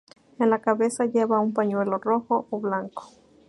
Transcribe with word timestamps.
En 0.39 0.49
la 0.49 0.59
cabeza 0.63 1.05
llevan 1.05 1.41
un 1.43 1.53
pañuelo 1.53 1.99
rojo 1.99 2.47
o 2.49 2.59
blanco. 2.59 3.11